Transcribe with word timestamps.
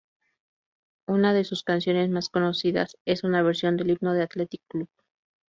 Una 1.05 1.31
de 1.35 1.43
sus 1.43 1.61
canciones 1.61 2.09
más 2.09 2.29
conocidas 2.29 2.97
es 3.05 3.23
una 3.23 3.43
versión 3.43 3.77
del 3.77 3.91
himno 3.91 4.13
del 4.13 4.23
Athletic 4.23 4.63
Club. 4.67 4.89